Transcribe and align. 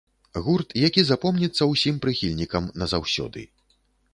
Гурт, 0.45 0.69
які 0.87 1.03
запомніцца 1.09 1.63
ўсім 1.73 1.99
прыхільнікам 2.07 2.71
назаўсёды. 2.85 3.41